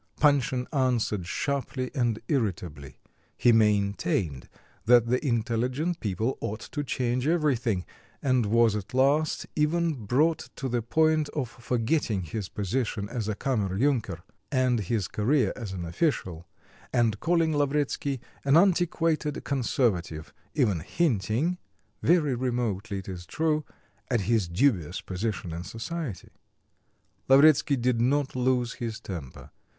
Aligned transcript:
Panshin 0.19 0.65
answered 0.73 1.27
sharply 1.27 1.91
and 1.93 2.17
irritably. 2.27 2.97
He 3.37 3.51
maintained 3.51 4.49
that 4.87 5.05
the 5.05 5.23
intelligent 5.23 5.99
people 5.99 6.39
ought 6.41 6.61
to 6.71 6.83
change 6.83 7.27
everything, 7.27 7.85
and 8.19 8.47
was 8.47 8.75
at 8.75 8.95
last 8.95 9.45
even 9.55 9.93
brought 10.05 10.49
to 10.55 10.67
the 10.67 10.81
point 10.81 11.29
of 11.35 11.49
forgetting 11.49 12.23
his 12.23 12.49
position 12.49 13.09
as 13.09 13.27
a 13.27 13.35
kammer 13.35 13.77
yunker, 13.77 14.21
and 14.51 14.79
his 14.79 15.07
career 15.07 15.53
as 15.55 15.71
an 15.71 15.85
official, 15.85 16.47
and 16.91 17.19
calling 17.19 17.53
Lavretsky 17.55 18.19
an 18.43 18.57
antiquated 18.57 19.43
conservative, 19.43 20.33
even 20.55 20.79
hinting 20.79 21.59
very 22.01 22.33
remotely 22.33 22.97
it 22.97 23.07
is 23.07 23.27
true 23.27 23.63
at 24.09 24.21
his 24.21 24.47
dubious 24.47 24.99
position 24.99 25.53
in 25.53 25.63
society. 25.63 26.29
Lavretsky 27.29 27.75
did 27.75 28.01
not 28.01 28.35
lose 28.35 28.73
his 28.73 28.99
temper. 28.99 29.51